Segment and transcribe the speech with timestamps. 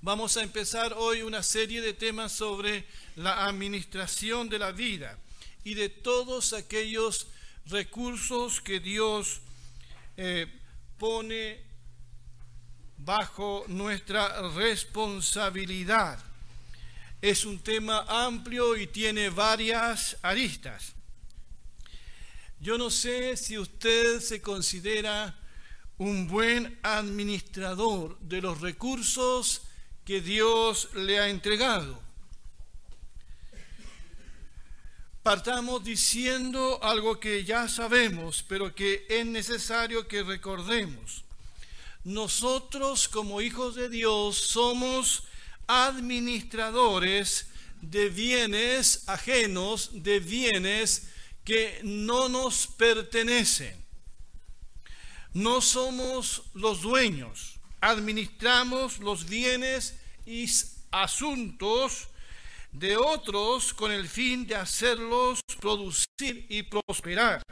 [0.00, 5.18] Vamos a empezar hoy una serie de temas sobre la administración de la vida
[5.64, 7.26] y de todos aquellos
[7.66, 9.40] recursos que Dios
[10.16, 10.46] eh,
[10.98, 11.60] pone
[12.98, 16.22] bajo nuestra responsabilidad.
[17.20, 20.92] Es un tema amplio y tiene varias aristas.
[22.60, 25.36] Yo no sé si usted se considera
[25.96, 29.62] un buen administrador de los recursos
[30.08, 32.00] que Dios le ha entregado.
[35.22, 41.24] Partamos diciendo algo que ya sabemos, pero que es necesario que recordemos.
[42.04, 45.24] Nosotros como hijos de Dios somos
[45.66, 47.48] administradores
[47.82, 51.08] de bienes ajenos, de bienes
[51.44, 53.76] que no nos pertenecen.
[55.34, 60.46] No somos los dueños administramos los bienes y
[60.90, 62.08] asuntos
[62.72, 67.42] de otros con el fin de hacerlos producir y prosperar.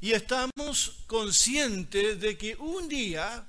[0.00, 3.46] Y estamos conscientes de que un día,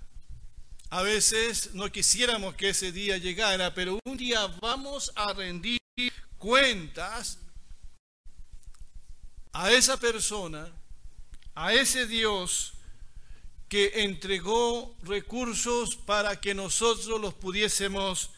[0.90, 5.80] a veces no quisiéramos que ese día llegara, pero un día vamos a rendir
[6.38, 7.40] cuentas
[9.52, 10.72] a esa persona,
[11.54, 12.77] a ese Dios
[13.70, 18.30] que entregó recursos para que nosotros los pudiésemos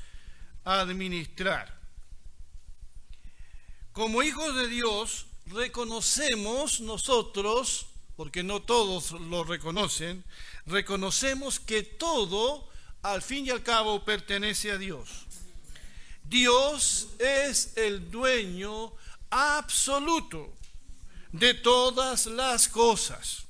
[0.63, 1.77] administrar.
[3.91, 10.23] Como hijos de Dios, reconocemos nosotros, porque no todos lo reconocen,
[10.65, 12.67] reconocemos que todo,
[13.01, 15.09] al fin y al cabo, pertenece a Dios.
[16.23, 18.93] Dios es el dueño
[19.29, 20.53] absoluto
[21.31, 23.48] de todas las cosas.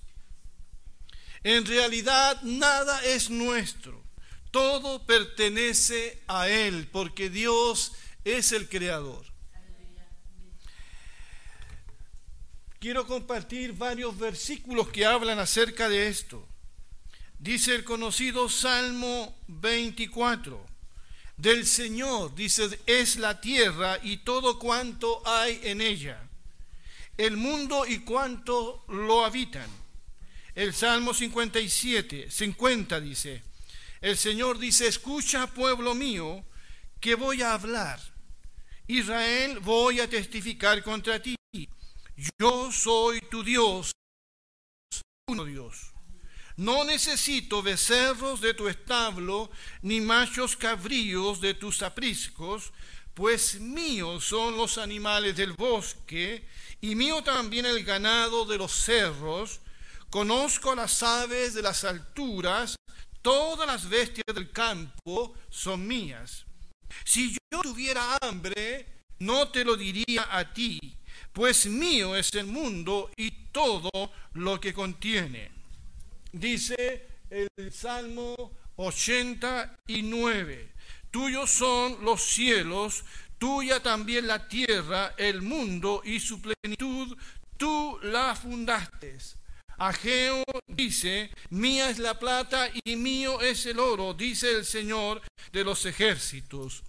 [1.43, 4.03] En realidad nada es nuestro,
[4.51, 7.93] todo pertenece a Él, porque Dios
[8.25, 9.25] es el creador.
[12.79, 16.45] Quiero compartir varios versículos que hablan acerca de esto.
[17.37, 20.65] Dice el conocido Salmo 24,
[21.37, 26.21] del Señor, dice, es la tierra y todo cuanto hay en ella,
[27.17, 29.78] el mundo y cuanto lo habitan
[30.59, 33.41] el Salmo 57, 50 dice,
[34.01, 36.43] el Señor dice, escucha pueblo mío,
[36.99, 37.97] que voy a hablar.
[38.85, 41.37] Israel, voy a testificar contra ti.
[42.37, 43.93] Yo soy tu Dios,
[45.29, 45.93] uno Dios.
[46.57, 49.49] No necesito becerros de tu establo,
[49.81, 52.73] ni machos cabríos de tus apriscos,
[53.13, 56.45] pues míos son los animales del bosque,
[56.81, 59.61] y mío también el ganado de los cerros,
[60.09, 62.75] Conozco las aves de las alturas,
[63.21, 66.45] todas las bestias del campo son mías.
[67.05, 68.87] Si yo tuviera hambre,
[69.19, 70.79] no te lo diría a ti,
[71.31, 73.91] pues mío es el mundo y todo
[74.33, 75.51] lo que contiene.
[76.31, 78.35] Dice el Salmo
[78.77, 80.71] 89,
[81.11, 83.03] tuyos son los cielos,
[83.37, 87.15] tuya también la tierra, el mundo y su plenitud,
[87.57, 89.38] tú la fundaste.
[89.79, 95.21] Ageo dice, mía es la plata y mío es el oro, dice el Señor
[95.53, 96.83] de los ejércitos.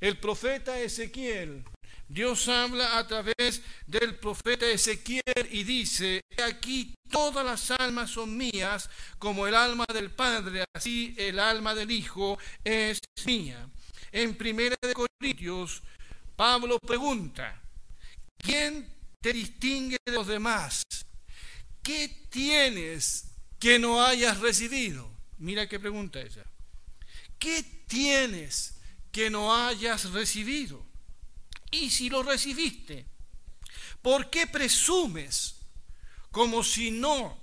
[0.00, 1.64] El profeta Ezequiel,
[2.08, 8.88] Dios habla a través del profeta Ezequiel y dice, aquí todas las almas son mías,
[9.18, 13.68] como el alma del Padre, así el alma del Hijo es mía.
[14.12, 15.82] En Primera de Corintios,
[16.36, 17.60] Pablo pregunta,
[18.38, 18.88] ¿quién
[19.20, 20.84] te distingue de los demás?
[21.86, 23.30] ¿Qué tienes
[23.60, 25.08] que no hayas recibido?
[25.38, 26.44] Mira qué pregunta ella.
[27.38, 28.74] ¿Qué tienes
[29.12, 30.84] que no hayas recibido?
[31.70, 33.06] Y si lo recibiste,
[34.02, 35.60] ¿por qué presumes
[36.32, 37.38] como si no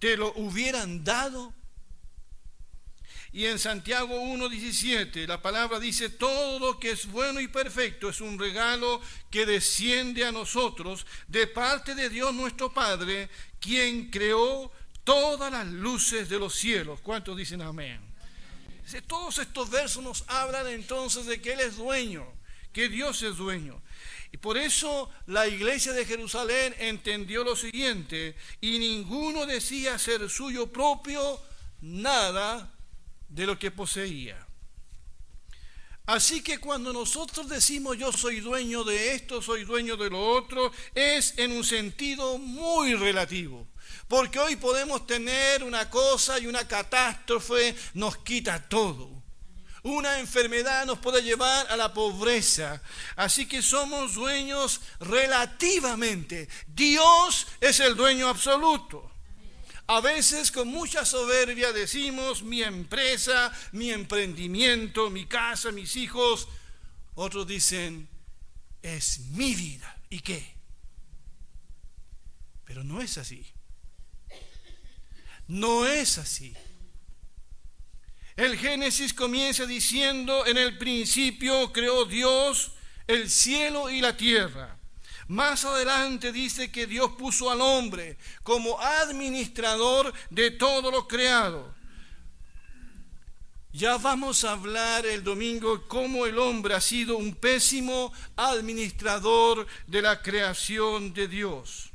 [0.00, 1.54] te lo hubieran dado?
[3.30, 8.20] Y en Santiago 1.17 la palabra dice, todo lo que es bueno y perfecto es
[8.20, 9.00] un regalo
[9.30, 13.28] que desciende a nosotros de parte de Dios nuestro Padre,
[13.60, 14.72] quien creó
[15.04, 17.00] todas las luces de los cielos.
[17.00, 18.00] ¿Cuántos dicen amén?
[19.06, 22.26] Todos estos versos nos hablan entonces de que Él es dueño,
[22.72, 23.82] que Dios es dueño.
[24.32, 30.72] Y por eso la iglesia de Jerusalén entendió lo siguiente, y ninguno decía ser suyo
[30.72, 31.40] propio
[31.82, 32.72] nada
[33.28, 34.47] de lo que poseía.
[36.08, 40.72] Así que cuando nosotros decimos yo soy dueño de esto, soy dueño de lo otro,
[40.94, 43.66] es en un sentido muy relativo.
[44.08, 49.22] Porque hoy podemos tener una cosa y una catástrofe nos quita todo.
[49.82, 52.80] Una enfermedad nos puede llevar a la pobreza.
[53.14, 56.48] Así que somos dueños relativamente.
[56.68, 59.12] Dios es el dueño absoluto.
[59.88, 66.46] A veces con mucha soberbia decimos mi empresa, mi emprendimiento, mi casa, mis hijos.
[67.14, 68.06] Otros dicen,
[68.82, 69.98] es mi vida.
[70.10, 70.54] ¿Y qué?
[72.66, 73.46] Pero no es así.
[75.46, 76.54] No es así.
[78.36, 82.72] El Génesis comienza diciendo, en el principio creó Dios
[83.06, 84.77] el cielo y la tierra.
[85.28, 91.74] Más adelante dice que Dios puso al hombre como administrador de todo lo creado.
[93.70, 100.00] Ya vamos a hablar el domingo cómo el hombre ha sido un pésimo administrador de
[100.00, 101.90] la creación de Dios.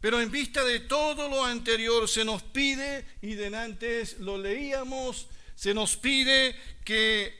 [0.00, 5.26] Pero en vista de todo lo anterior se nos pide, y de antes lo leíamos,
[5.56, 6.54] se nos pide
[6.84, 7.36] que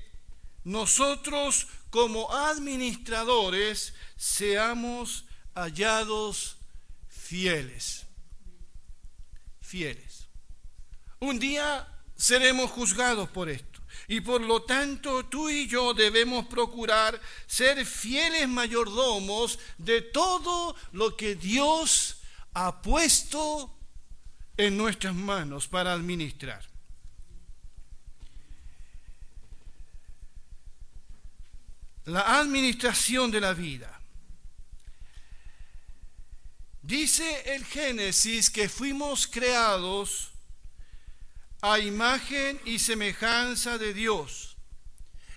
[0.65, 6.59] nosotros como administradores seamos hallados
[7.09, 8.05] fieles.
[9.63, 10.29] Fieles.
[11.21, 13.81] Un día seremos juzgados por esto.
[14.09, 21.17] Y por lo tanto tú y yo debemos procurar ser fieles mayordomos de todo lo
[21.17, 22.19] que Dios
[22.53, 23.75] ha puesto
[24.59, 26.76] en nuestras manos para administrar.
[32.07, 34.01] La administración de la vida.
[36.81, 40.31] Dice el Génesis que fuimos creados
[41.63, 44.57] a imagen y semejanza de Dios.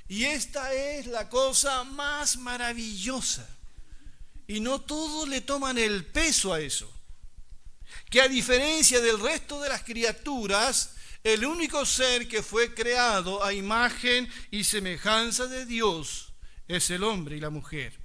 [0.07, 3.49] Y esta es la cosa más maravillosa.
[4.45, 6.91] Y no todos le toman el peso a eso.
[8.11, 10.93] Que a diferencia del resto de las criaturas,
[11.23, 16.28] el único ser que fue creado a imagen y semejanza de Dios
[16.69, 17.99] es el hombre y la mujer.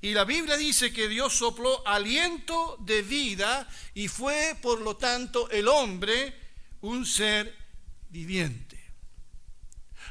[0.00, 5.50] Y la Biblia dice que Dios sopló aliento de vida y fue, por lo tanto,
[5.50, 6.34] el hombre
[6.80, 7.54] un ser
[8.08, 8.78] viviente.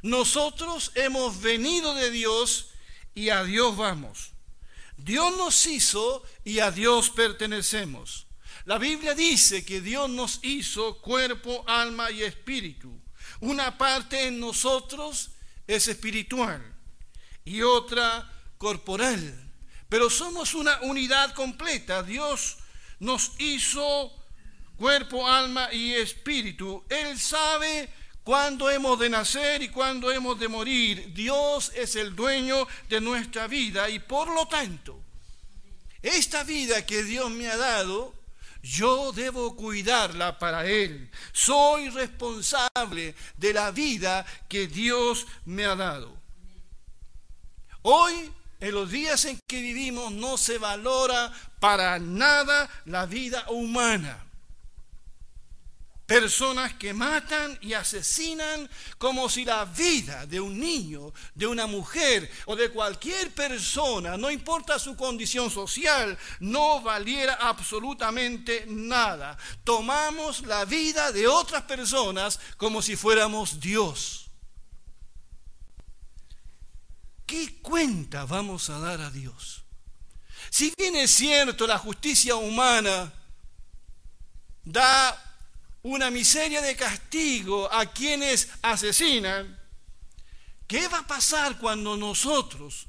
[0.04, 2.70] Nosotros hemos venido de Dios
[3.16, 4.34] y a Dios vamos.
[4.98, 8.28] Dios nos hizo y a Dios pertenecemos.
[8.66, 13.02] La Biblia dice que Dios nos hizo cuerpo, alma y espíritu.
[13.40, 15.32] Una parte en nosotros
[15.66, 16.77] es espiritual
[17.48, 19.34] y otra corporal.
[19.88, 22.04] Pero somos una unidad completa.
[22.04, 22.58] Dios
[23.00, 24.12] nos hizo
[24.76, 26.84] cuerpo, alma y espíritu.
[26.90, 27.90] Él sabe
[28.24, 31.14] cuándo hemos de nacer y cuándo hemos de morir.
[31.14, 35.02] Dios es el dueño de nuestra vida y por lo tanto,
[36.02, 38.14] esta vida que Dios me ha dado,
[38.62, 41.10] yo debo cuidarla para Él.
[41.32, 46.17] Soy responsable de la vida que Dios me ha dado.
[47.90, 48.30] Hoy
[48.60, 54.26] en los días en que vivimos no se valora para nada la vida humana.
[56.06, 62.30] Personas que matan y asesinan como si la vida de un niño, de una mujer
[62.46, 69.38] o de cualquier persona, no importa su condición social, no valiera absolutamente nada.
[69.64, 74.27] Tomamos la vida de otras personas como si fuéramos Dios.
[77.28, 79.64] ¿Qué cuenta vamos a dar a Dios?
[80.50, 83.14] Si bien es cierto, la justicia humana
[84.64, 85.24] da
[85.84, 89.60] una miseria de castigo a quienes asesinan,
[90.68, 92.88] ¿qué va a pasar cuando nosotros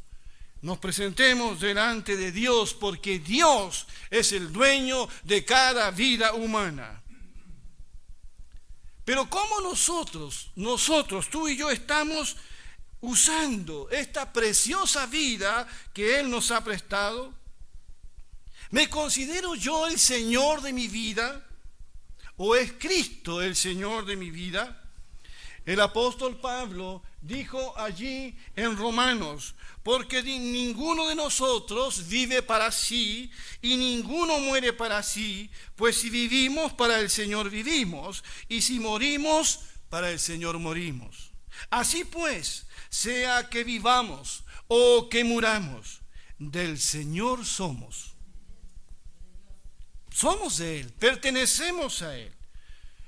[0.62, 7.02] nos presentemos delante de Dios porque Dios es el dueño de cada vida humana?
[9.04, 12.36] Pero ¿cómo nosotros, nosotros, tú y yo estamos
[13.00, 17.34] usando esta preciosa vida que Él nos ha prestado?
[18.70, 21.46] ¿Me considero yo el Señor de mi vida?
[22.36, 24.84] ¿O es Cristo el Señor de mi vida?
[25.64, 33.76] El apóstol Pablo dijo allí en Romanos, porque ninguno de nosotros vive para sí y
[33.76, 40.10] ninguno muere para sí, pues si vivimos para el Señor vivimos y si morimos para
[40.10, 41.32] el Señor morimos.
[41.70, 46.00] Así pues, sea que vivamos o que muramos,
[46.38, 48.14] del Señor somos.
[50.10, 52.32] Somos de Él, pertenecemos a Él.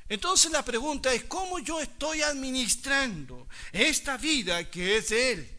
[0.08, 5.58] Entonces la pregunta es, ¿cómo yo estoy administrando esta vida que es de Él?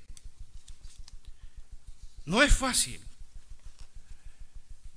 [2.26, 3.02] No es fácil.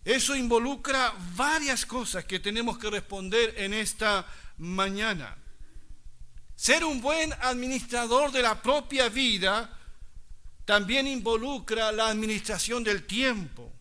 [0.05, 4.27] Eso involucra varias cosas que tenemos que responder en esta
[4.59, 5.37] mañana.
[6.57, 9.71] Ser un buen administrador de la propia vida
[10.65, 13.73] también involucra la administración del tiempo,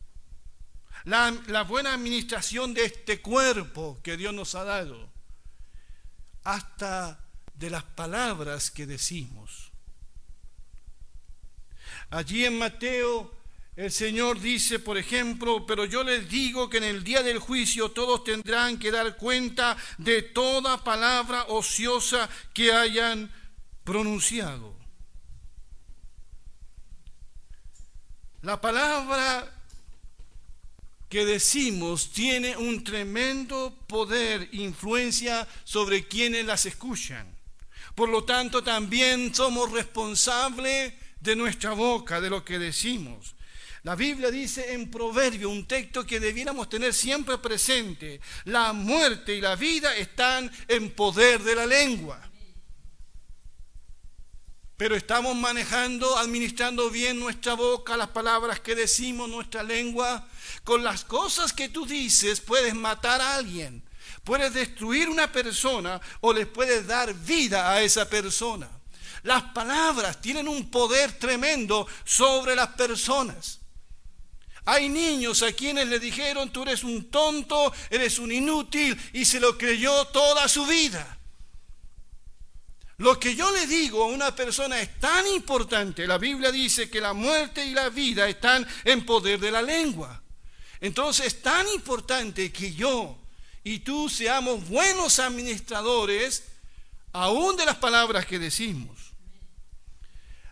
[1.05, 5.09] la, buena administración de este cuerpo que Dios nos ha dado,
[6.43, 7.19] hasta
[7.53, 9.71] de las palabras que decimos.
[12.09, 13.42] Allí en Mateo
[13.75, 17.89] el Señor dice, por ejemplo, pero yo les digo que en el día del juicio
[17.89, 23.31] todos tendrán que dar cuenta de toda palabra ociosa que hayan
[23.83, 24.75] pronunciado.
[28.43, 29.51] La palabra
[31.09, 37.33] que decimos tiene un tremendo poder, influencia sobre quienes las escuchan.
[37.95, 43.35] Por lo tanto, también somos responsables de nuestra boca, de lo que decimos.
[43.83, 49.41] La Biblia dice en Proverbio, un texto que debiéramos tener siempre presente, la muerte y
[49.41, 52.17] la vida están en poder de la lengua.
[54.77, 60.29] Pero estamos manejando, administrando bien nuestra boca, las palabras que decimos, nuestra lengua.
[60.63, 63.83] Con las cosas que tú dices puedes matar a alguien,
[64.23, 68.69] puedes destruir una persona o les puedes dar vida a esa persona.
[69.23, 73.59] Las palabras tienen un poder tremendo sobre las personas.
[74.65, 79.39] Hay niños a quienes le dijeron, tú eres un tonto, eres un inútil, y se
[79.39, 81.17] lo creyó toda su vida.
[82.97, 86.07] Lo que yo le digo a una persona es tan importante.
[86.07, 90.21] La Biblia dice que la muerte y la vida están en poder de la lengua.
[90.79, 93.17] Entonces es tan importante que yo
[93.63, 96.43] y tú seamos buenos administradores
[97.13, 98.99] aún de las palabras que decimos.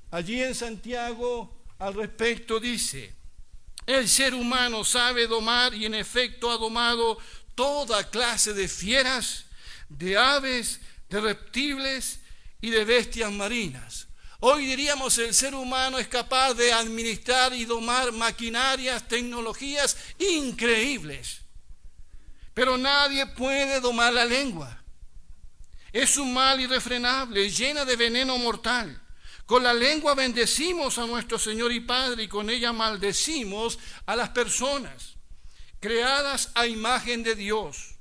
[0.10, 3.14] Allí en Santiago al respecto dice,
[3.86, 7.18] el ser humano sabe domar y en efecto ha domado
[7.56, 9.46] toda clase de fieras,
[9.90, 12.20] de aves, de reptiles
[12.62, 14.08] y de bestias marinas.
[14.40, 21.42] Hoy diríamos el ser humano es capaz de administrar y domar maquinarias, tecnologías increíbles.
[22.54, 24.84] Pero nadie puede domar la lengua.
[25.94, 29.01] Es un mal irrefrenable, llena de veneno mortal.
[29.52, 34.30] Con la lengua bendecimos a nuestro Señor y Padre y con ella maldecimos a las
[34.30, 35.18] personas
[35.78, 37.96] creadas a imagen de Dios.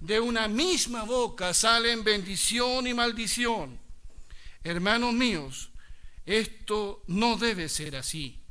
[0.00, 3.78] De una misma boca salen bendición y maldición.
[4.64, 5.70] Hermanos míos,
[6.26, 8.42] esto no debe ser así.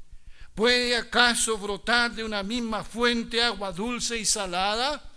[0.55, 5.09] ¿Puede acaso brotar de una misma fuente agua dulce y salada?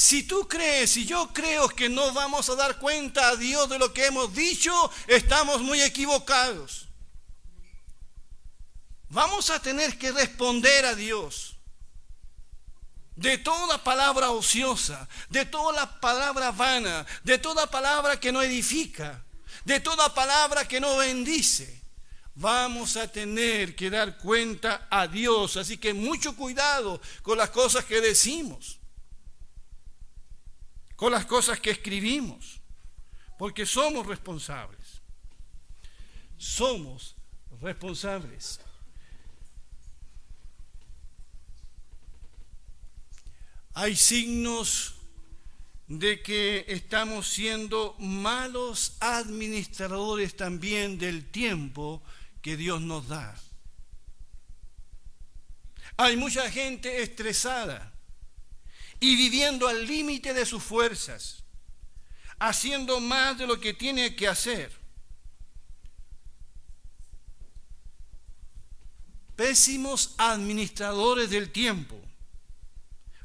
[0.00, 3.78] Si tú crees y yo creo que no vamos a dar cuenta a Dios de
[3.78, 4.72] lo que hemos dicho,
[5.06, 6.88] estamos muy equivocados.
[9.10, 11.58] Vamos a tener que responder a Dios
[13.14, 19.22] de toda palabra ociosa, de toda palabra vana, de toda palabra que no edifica,
[19.66, 21.78] de toda palabra que no bendice.
[22.36, 25.58] Vamos a tener que dar cuenta a Dios.
[25.58, 28.79] Así que mucho cuidado con las cosas que decimos
[31.00, 32.60] con las cosas que escribimos,
[33.38, 35.00] porque somos responsables.
[36.36, 37.16] Somos
[37.62, 38.60] responsables.
[43.72, 44.96] Hay signos
[45.86, 52.02] de que estamos siendo malos administradores también del tiempo
[52.42, 53.40] que Dios nos da.
[55.96, 57.90] Hay mucha gente estresada
[59.00, 61.42] y viviendo al límite de sus fuerzas,
[62.38, 64.70] haciendo más de lo que tiene que hacer.
[69.34, 71.98] Pésimos administradores del tiempo.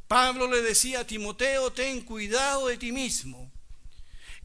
[0.08, 3.52] Pablo le decía a Timoteo, ten cuidado de ti mismo.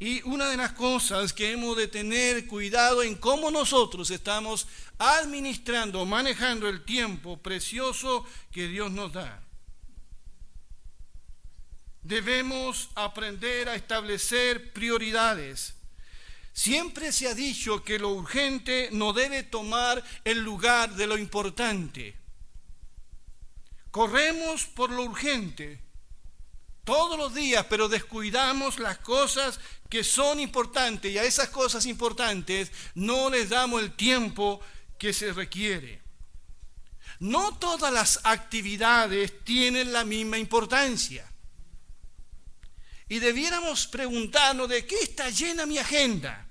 [0.00, 4.66] Y una de las cosas que hemos de tener cuidado en cómo nosotros estamos
[4.99, 9.50] administrando, manejando el tiempo precioso que Dios nos da.
[12.02, 15.75] Debemos aprender a establecer prioridades.
[16.52, 22.16] Siempre se ha dicho que lo urgente no debe tomar el lugar de lo importante.
[23.90, 25.80] Corremos por lo urgente
[26.85, 32.73] todos los días, pero descuidamos las cosas que son importantes y a esas cosas importantes
[32.95, 34.61] no les damos el tiempo
[34.99, 36.00] que se requiere.
[37.21, 41.29] No todas las actividades tienen la misma importancia.
[43.10, 46.46] Y debiéramos preguntarnos de qué está llena mi agenda,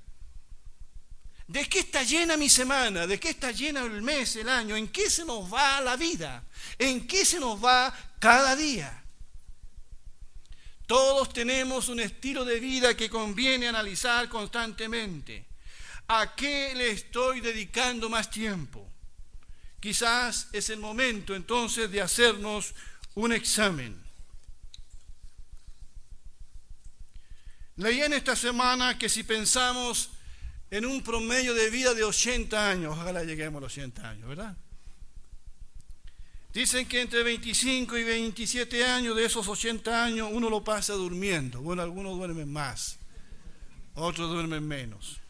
[1.47, 4.89] de qué está llena mi semana, de qué está llena el mes, el año, en
[4.89, 6.43] qué se nos va la vida,
[6.77, 9.01] en qué se nos va cada día.
[10.85, 15.45] Todos tenemos un estilo de vida que conviene analizar constantemente.
[16.09, 18.85] ¿A qué le estoy dedicando más tiempo?
[19.79, 22.73] Quizás es el momento entonces de hacernos
[23.15, 24.08] un examen.
[27.79, 30.09] Leí en esta semana que si pensamos
[30.69, 34.57] en un promedio de vida de 80 años, ojalá lleguemos a los 80 años, ¿verdad?
[36.51, 41.61] Dicen que entre 25 y 27 años de esos 80 años uno lo pasa durmiendo.
[41.61, 42.99] Bueno, algunos duermen más,
[43.93, 45.21] otros duermen menos.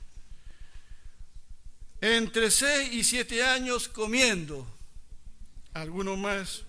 [2.02, 4.66] Entre 6 y 7 años comiendo,
[5.76, 6.64] algunos más.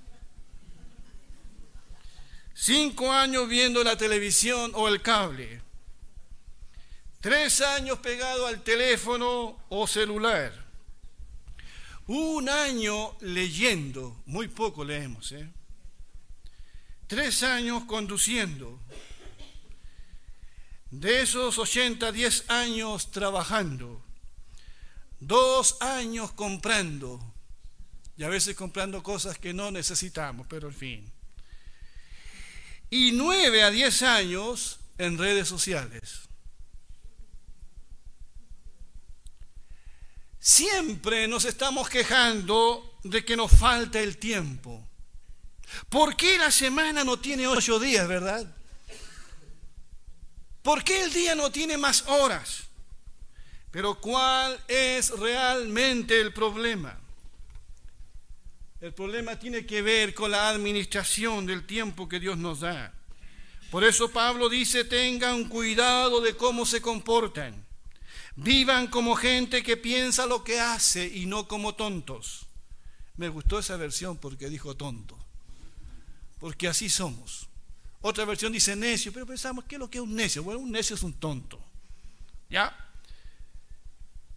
[2.53, 5.70] 5 años viendo la televisión o el cable.
[7.21, 10.71] 3 años pegado al teléfono o celular
[12.13, 15.49] un año leyendo, muy poco leemos, ¿eh?
[17.07, 18.81] Tres años conduciendo.
[20.91, 24.03] De esos 80, 10 años trabajando.
[25.21, 27.21] Dos años comprando.
[28.17, 31.13] Y a veces comprando cosas que no necesitamos, pero en fin.
[32.91, 36.30] Y nueve a 10 años en redes sociales.
[40.41, 44.89] Siempre nos estamos quejando de que nos falta el tiempo.
[45.91, 48.47] ¿Por qué la semana no tiene ocho días, verdad?
[50.63, 52.65] ¿Por qué el día no tiene más horas?
[53.71, 56.99] Pero ¿cuál es realmente el problema?
[58.81, 62.95] El problema tiene que ver con la administración del tiempo que Dios nos da.
[63.71, 67.70] Por eso Pablo dice, tengan cuidado de cómo se comportan.
[68.43, 72.47] Vivan como gente que piensa lo que hace y no como tontos.
[73.19, 75.19] Me gustó esa versión porque dijo tonto.
[76.39, 77.49] Porque así somos.
[78.01, 80.43] Otra versión dice necio, pero pensamos, ¿qué es lo que es un necio?
[80.43, 81.63] Bueno, un necio es un tonto.
[82.49, 82.75] ¿Ya?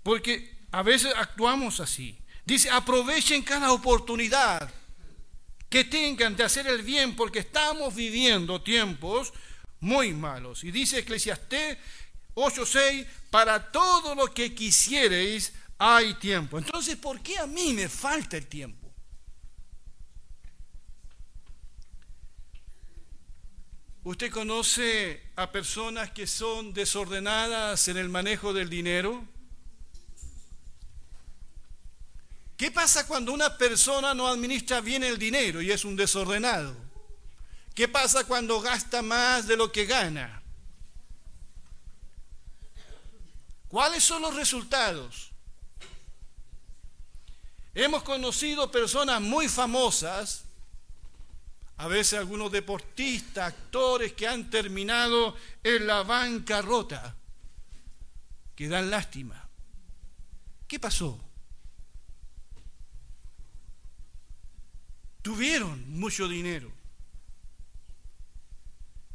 [0.04, 2.20] Porque a veces actuamos así.
[2.44, 4.70] Dice, aprovechen cada oportunidad
[5.70, 9.32] que tengan de hacer el bien porque estamos viviendo tiempos
[9.80, 10.66] muy malos.
[10.66, 11.78] Y dice Eclesiastés
[12.36, 16.58] 8.6, para todo lo que quisierais hay tiempo.
[16.58, 18.84] Entonces, ¿por qué a mí me falta el tiempo?
[24.06, 29.26] ¿Usted conoce a personas que son desordenadas en el manejo del dinero?
[32.58, 36.76] ¿Qué pasa cuando una persona no administra bien el dinero y es un desordenado?
[37.74, 40.43] ¿Qué pasa cuando gasta más de lo que gana?
[43.74, 45.32] ¿Cuáles son los resultados?
[47.74, 50.44] Hemos conocido personas muy famosas,
[51.78, 57.16] a veces algunos deportistas, actores que han terminado en la bancarrota,
[58.56, 59.50] que dan lástima.
[60.68, 61.20] ¿Qué pasó?
[65.24, 66.72] Tuvieron mucho dinero,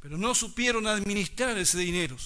[0.01, 2.16] pero no supieron administrar ese dinero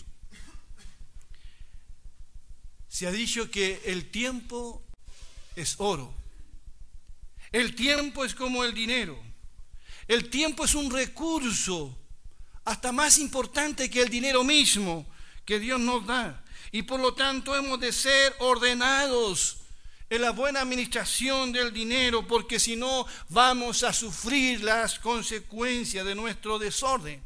[2.93, 4.83] se ha dicho que el tiempo
[5.57, 6.13] es oro.
[7.51, 9.19] El tiempo es como el dinero.
[10.07, 11.99] El tiempo es un recurso
[12.67, 15.07] hasta más importante que el dinero mismo
[15.47, 16.45] que Dios nos da.
[16.71, 19.57] Y por lo tanto hemos de ser ordenados
[20.11, 26.15] en la buena administración del dinero, porque si no vamos a sufrir las consecuencias de
[26.15, 27.25] nuestro desorden.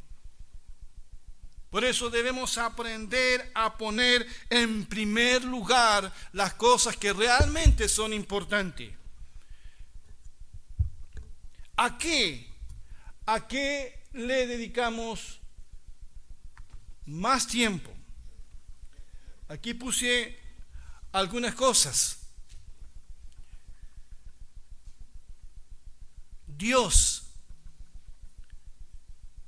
[1.70, 8.92] Por eso debemos aprender a poner en primer lugar las cosas que realmente son importantes.
[11.76, 12.48] ¿A qué?
[13.26, 15.40] ¿A qué le dedicamos
[17.04, 17.92] más tiempo?
[19.48, 20.38] Aquí puse
[21.12, 22.18] algunas cosas.
[26.46, 27.25] Dios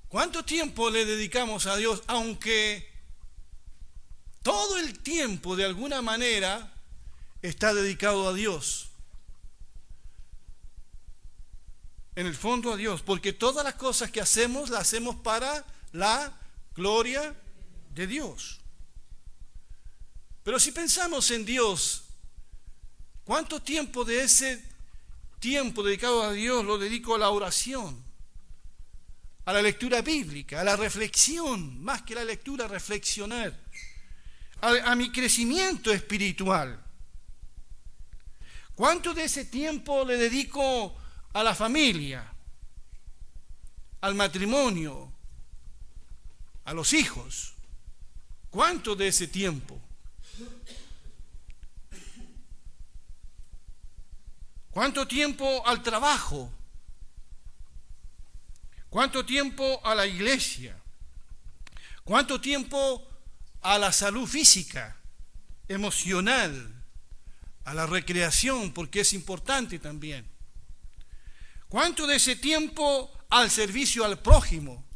[0.09, 2.03] ¿Cuánto tiempo le dedicamos a Dios?
[2.07, 2.88] Aunque
[4.42, 6.73] todo el tiempo de alguna manera
[7.42, 8.88] está dedicado a Dios.
[12.16, 16.33] En el fondo a Dios, porque todas las cosas que hacemos las hacemos para la
[16.75, 17.35] gloria
[17.94, 18.61] de Dios.
[20.42, 22.05] Pero si pensamos en Dios,
[23.25, 24.64] ¿cuánto tiempo de ese
[25.38, 28.08] tiempo dedicado a Dios lo dedico a la oración?
[29.49, 33.59] A la lectura bíblica, a la reflexión, más que la lectura, reflexionar,
[34.61, 36.85] a, mi crecimiento espiritual.
[38.75, 40.95] ¿Cuánto de ese tiempo le dedico
[41.33, 42.31] a la familia,
[44.03, 45.11] al matrimonio,
[46.67, 47.55] a los hijos.
[48.51, 49.81] ¿Cuánto de ese tiempo?
[54.71, 56.53] ¿Cuánto tiempo al trabajo?
[58.90, 60.81] ¿Cuánto tiempo a la iglesia?
[62.05, 63.07] ¿Cuánto tiempo
[63.61, 64.96] a la salud física,
[65.68, 66.74] emocional,
[67.64, 70.27] a la recreación, porque es importante también?
[71.68, 74.87] ¿Cuánto de ese tiempo al servicio al prójimo?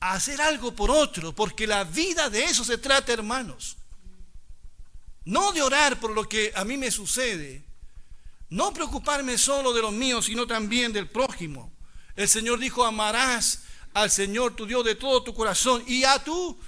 [0.00, 3.76] A hacer algo por otro, porque la vida de eso se trata, hermanos.
[5.26, 7.66] No de orar por lo que a mí me sucede,
[8.48, 11.75] no preocuparme solo de los míos, sino también del prójimo.
[12.16, 16.58] El Señor dijo, amarás al Señor tu Dios de todo tu corazón y a tu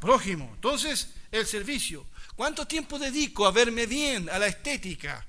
[0.00, 0.50] prójimo.
[0.54, 2.04] Entonces, el servicio.
[2.34, 5.24] ¿Cuánto tiempo dedico a verme bien, a la estética?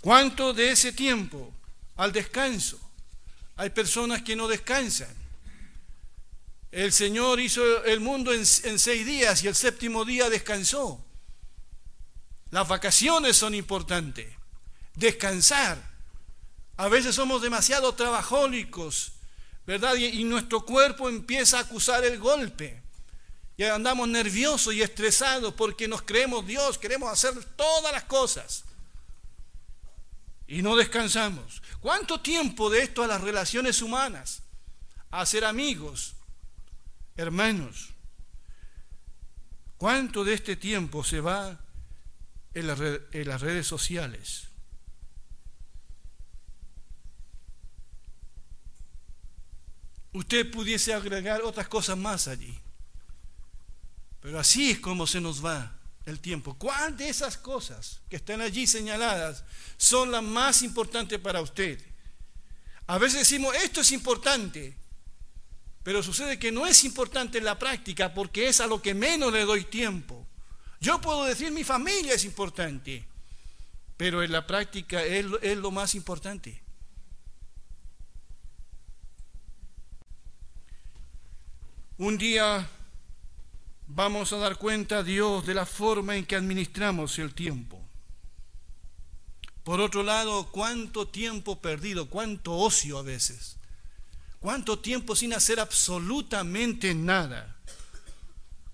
[0.00, 1.52] ¿Cuánto de ese tiempo
[1.96, 2.80] al descanso?
[3.56, 5.14] Hay personas que no descansan.
[6.70, 11.04] El Señor hizo el mundo en, en seis días y el séptimo día descansó.
[12.50, 14.35] Las vacaciones son importantes
[14.96, 15.78] descansar.
[16.76, 19.12] A veces somos demasiado trabajólicos,
[19.66, 19.94] ¿verdad?
[19.94, 22.82] Y, nuestro cuerpo empieza a acusar el golpe.
[23.56, 28.64] Y andamos nerviosos y estresados porque nos creemos Dios, queremos hacer todas las cosas.
[30.46, 31.62] Y no descansamos.
[31.80, 34.42] ¿Cuánto tiempo de esto a las relaciones humanas?
[35.10, 36.14] A ser amigos,
[37.16, 37.90] hermanos.
[39.78, 41.58] ¿Cuánto de este tiempo se va
[42.52, 42.70] en,
[43.12, 44.48] en las redes sociales?
[50.16, 52.58] Usted pudiese agregar otras cosas más allí.
[54.20, 56.54] Pero así es como se nos va el tiempo.
[56.54, 59.44] ¿Cuál de esas cosas que están allí señaladas
[59.76, 61.78] son las más importantes para usted?
[62.86, 64.74] A veces decimos, esto es importante,
[65.82, 69.32] pero sucede que no es importante en la práctica porque es a lo que menos
[69.32, 70.26] le doy tiempo.
[70.80, 73.06] Yo puedo decir, mi familia es importante,
[73.98, 76.65] pero en la práctica es, es lo más importante.
[81.98, 82.68] Un día
[83.86, 87.82] vamos a dar cuenta a Dios de la forma en que administramos el tiempo.
[89.64, 93.56] Por otro lado, cuánto tiempo perdido, cuánto ocio a veces,
[94.40, 97.56] cuánto tiempo sin hacer absolutamente nada,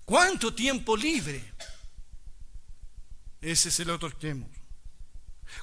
[0.03, 1.53] cuánto tiempo libre.
[3.39, 4.49] Ese es el otro extremo.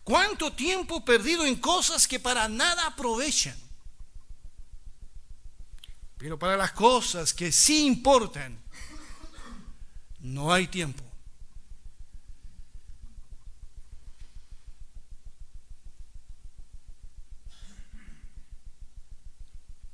[0.03, 3.57] Cuánto tiempo perdido en cosas que para nada aprovechan.
[6.21, 8.59] Pero para las cosas que sí importan,
[10.21, 11.03] no hay tiempo.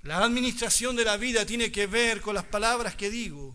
[0.02, 3.54] La administración de la vida tiene que ver con las palabras que digo,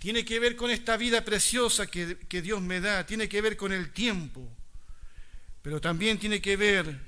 [0.00, 3.72] tiene que ver con esta vida preciosa que, Dios me da, tiene que ver con
[3.72, 4.44] el tiempo,
[5.62, 6.98] pero también tiene que ver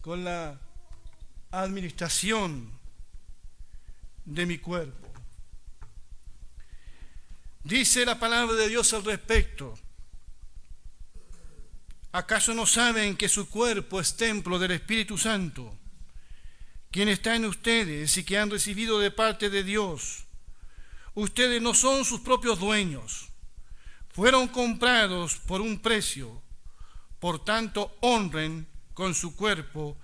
[0.00, 0.58] con la
[1.50, 2.77] administración
[4.28, 5.08] de mi cuerpo.
[7.64, 9.74] Dice la palabra de Dios al respecto.
[12.12, 15.76] ¿Acaso no saben que su cuerpo es templo del Espíritu Santo,
[16.90, 20.24] quien está en ustedes y que han recibido de parte de Dios?
[21.14, 23.28] Ustedes no son sus propios dueños,
[24.10, 26.42] fueron comprados por un precio,
[27.18, 29.96] por tanto honren con su cuerpo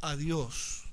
[0.00, 0.83] a Dios.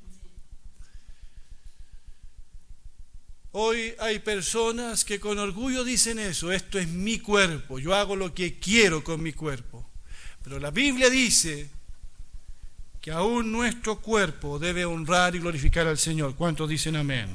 [3.53, 8.33] Hoy hay personas que con orgullo dicen eso, esto es mi cuerpo, yo hago lo
[8.33, 9.85] que quiero con mi cuerpo.
[10.43, 11.69] Pero la Biblia dice
[13.01, 16.35] que aún nuestro cuerpo debe honrar y glorificar al Señor.
[16.35, 17.29] ¿Cuántos dicen amén?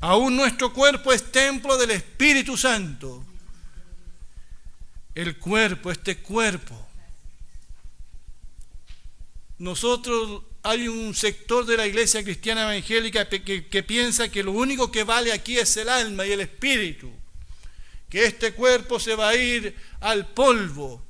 [0.00, 3.24] Aún nuestro cuerpo es templo del Espíritu Santo.
[5.14, 6.88] El cuerpo, este cuerpo.
[9.58, 15.02] Nosotros hay un sector de la iglesia cristiana evangélica que, piensa que lo único que
[15.02, 17.10] vale aquí es el alma y el espíritu,
[18.08, 21.02] que este cuerpo se va a ir al polvo.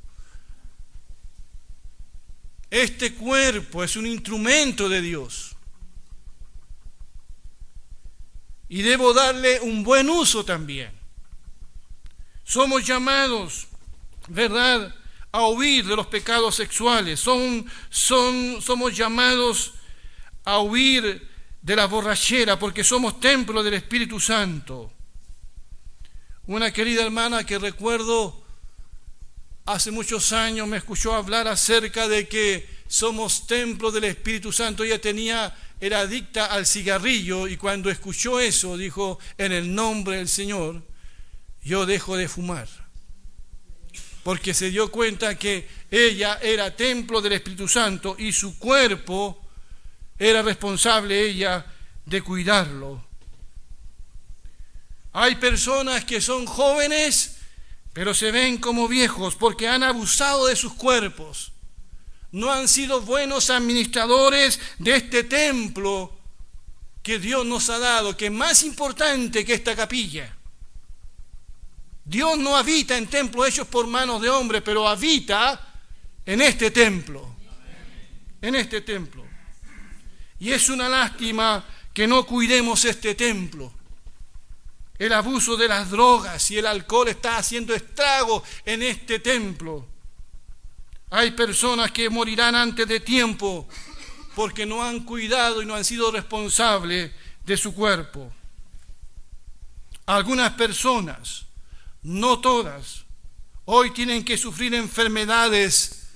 [2.71, 5.55] Este cuerpo es un instrumento de Dios.
[8.71, 10.91] Y debo darle un buen uso también.
[12.43, 13.67] Somos llamados,
[14.29, 14.95] ¿verdad?,
[15.33, 19.73] a huir de los pecados sexuales, son, son, somos llamados
[20.45, 21.29] a huir
[21.62, 24.92] de la borrachera porque somos templo del Espíritu Santo.
[26.47, 28.45] Una querida hermana que recuerdo
[29.64, 34.85] hace muchos años me escuchó hablar acerca de que somos templo del Espíritu Santo.
[34.85, 40.29] Ella tenía era adicta al cigarrillo y cuando escuchó eso dijo, en el nombre del
[40.29, 40.81] Señor,
[41.61, 42.68] yo dejo de fumar.
[44.22, 49.42] Porque se dio cuenta que ella era templo del Espíritu Santo y su cuerpo
[50.18, 51.66] era responsable ella
[52.06, 53.04] de cuidarlo.
[55.12, 57.38] Hay personas que son jóvenes,
[57.92, 61.52] pero se ven como viejos porque han abusado de sus cuerpos.
[62.30, 66.16] No han sido buenos administradores de este templo
[67.02, 70.35] que Dios nos ha dado, que es más importante que esta capilla.
[72.05, 75.61] Dios no habita en templos hechos por manos de hombres, pero habita
[76.27, 77.37] en este templo.
[78.41, 79.25] En este templo.
[80.41, 83.73] Y es una lástima que no cuidemos este templo.
[84.99, 89.87] El abuso de las drogas y el alcohol está haciendo estrago en este templo.
[91.11, 93.69] Hay personas que morirán antes de tiempo
[94.35, 97.12] porque no han cuidado y no han sido responsables
[97.45, 98.33] de su cuerpo.
[100.07, 101.47] Algunas personas,
[102.03, 103.05] no todas,
[103.65, 106.09] hoy tienen que sufrir enfermedades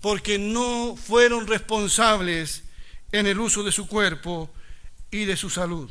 [0.00, 2.64] porque no fueron responsables
[3.12, 4.50] en el uso de su cuerpo
[5.10, 5.90] y de su salud.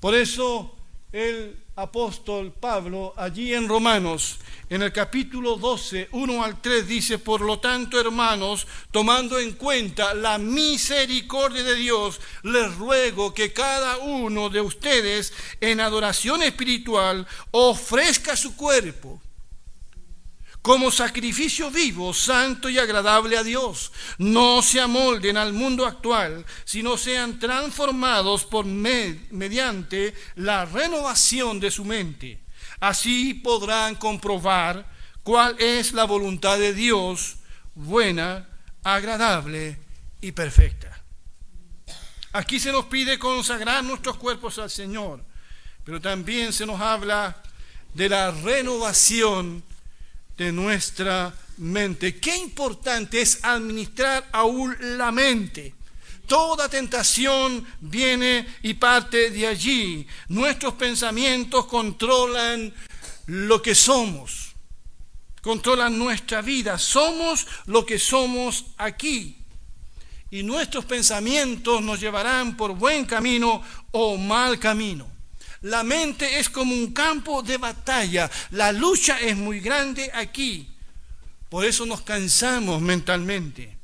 [0.00, 0.76] Por eso
[1.12, 4.38] el apóstol Pablo allí en Romanos,
[4.68, 10.14] en el capítulo 12, 1 al 3, dice, por lo tanto, hermanos, tomando en cuenta
[10.14, 18.36] la misericordia de Dios, les ruego que cada uno de ustedes en adoración espiritual ofrezca
[18.36, 19.20] su cuerpo
[20.66, 23.92] como sacrificio vivo, santo y agradable a Dios.
[24.18, 31.84] No se amolden al mundo actual, sino sean transformados por mediante la renovación de su
[31.84, 32.40] mente.
[32.80, 34.90] Así podrán comprobar
[35.22, 37.36] cuál es la voluntad de Dios,
[37.76, 38.48] buena,
[38.82, 39.78] agradable
[40.20, 41.00] y perfecta.
[42.32, 45.24] Aquí se nos pide consagrar nuestros cuerpos al Señor,
[45.84, 47.40] pero también se nos habla
[47.94, 49.62] de la renovación
[50.36, 52.18] de nuestra mente.
[52.18, 55.74] Qué importante es administrar aún la mente.
[56.26, 60.06] Toda tentación viene y parte de allí.
[60.28, 62.74] Nuestros pensamientos controlan
[63.26, 64.54] lo que somos,
[65.40, 66.78] controlan nuestra vida.
[66.78, 69.38] Somos lo que somos aquí.
[70.30, 75.15] Y nuestros pensamientos nos llevarán por buen camino o mal camino.
[75.62, 78.30] La mente es como un campo de batalla.
[78.50, 80.68] La lucha es muy grande aquí.
[81.48, 83.76] Por eso nos cansamos mentalmente.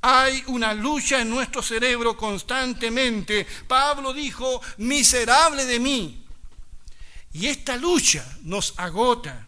[0.00, 3.46] Hay una lucha en nuestro cerebro constantemente.
[3.66, 6.24] Pablo dijo, miserable de mí.
[7.32, 9.46] Y esta lucha nos agota.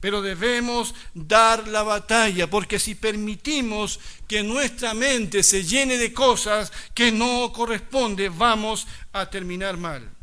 [0.00, 6.72] Pero debemos dar la batalla, porque si permitimos que nuestra mente se llene de cosas
[6.94, 10.17] que no corresponden, vamos a terminar mal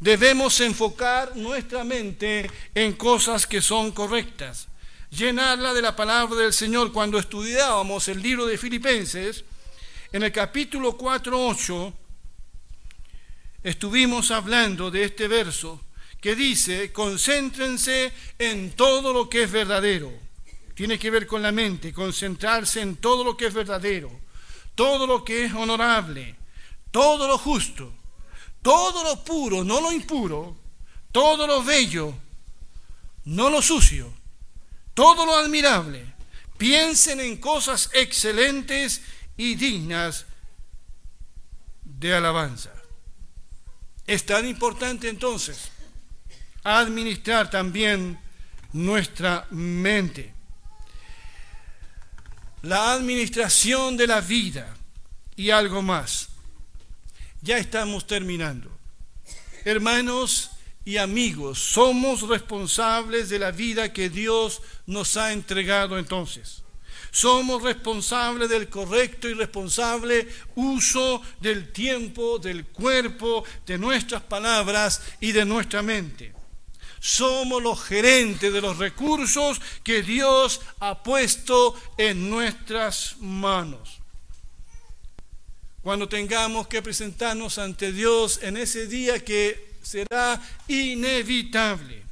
[0.00, 4.68] debemos enfocar nuestra mente en cosas que son correctas,
[5.10, 6.92] llenarla de la palabra del Señor.
[6.92, 9.44] Cuando estudiábamos el libro de Filipenses,
[10.12, 11.92] en el capítulo 4.8,
[13.62, 15.80] estuvimos hablando de este verso
[16.20, 20.12] que dice, concéntrense en todo lo que es verdadero.
[20.74, 24.10] Tiene que ver con la mente, concentrarse en todo lo que es verdadero,
[24.74, 26.34] todo lo que es honorable,
[26.90, 27.92] todo lo justo
[28.64, 30.56] todo lo puro, no lo impuro,
[31.12, 32.14] todo lo bello,
[33.26, 34.10] no lo sucio,
[34.94, 36.14] todo lo admirable.
[36.56, 39.02] Piensen en cosas excelentes
[39.36, 40.24] y dignas
[41.82, 42.72] de alabanza.
[44.06, 45.70] Es tan importante entonces
[46.62, 48.18] administrar también
[48.72, 50.32] nuestra mente.
[52.62, 54.74] La administración de la vida
[55.36, 56.30] y algo más
[57.44, 58.70] ya estamos terminando.
[59.66, 60.50] Hermanos
[60.84, 66.62] y amigos, somos responsables de la vida que Dios nos ha entregado entonces.
[67.10, 75.32] Somos responsables del correcto y responsable uso del tiempo, del cuerpo, de nuestras palabras y
[75.32, 76.32] de nuestra mente.
[76.98, 84.03] Somos los gerentes de los recursos que Dios ha puesto en nuestras manos
[85.84, 92.02] cuando tengamos que presentarnos ante Dios en ese día que será inevitable.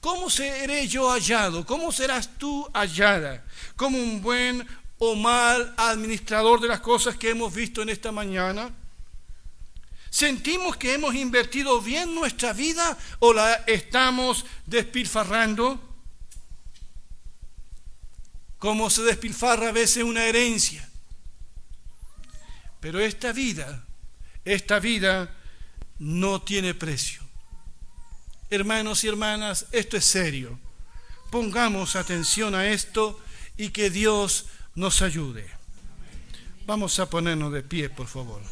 [0.00, 1.66] ¿Cómo seré yo hallado?
[1.66, 3.44] ¿Cómo serás tú hallada?
[3.74, 4.64] ¿Como un buen
[4.98, 8.70] o mal administrador de las cosas que hemos visto en esta mañana?
[10.08, 15.80] ¿Sentimos que hemos invertido bien nuestra vida o la estamos despilfarrando?
[18.58, 20.88] Como se despilfarra a veces una herencia
[22.82, 23.84] Pero esta vida,
[24.44, 25.32] esta vida
[26.00, 27.22] no tiene precio.
[28.50, 30.58] Hermanos y hermanas, esto es serio.
[31.30, 33.18] Pongamos atención a esto
[33.56, 35.48] y que Dios nos ayude.
[36.66, 38.42] Vamos a ponernos de pie, por favor.